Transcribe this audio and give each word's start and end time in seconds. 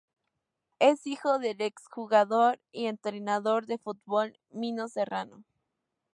Es 0.79 1.05
hijo 1.05 1.37
del 1.37 1.61
exjugador 1.61 2.59
y 2.71 2.87
entrenador 2.87 3.67
de 3.67 3.77
fútbol 3.77 4.39
Mino 4.49 4.87
Serrano. 4.87 5.45